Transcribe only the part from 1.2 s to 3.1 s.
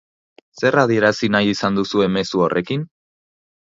nahi izan duzue mezu horrekin?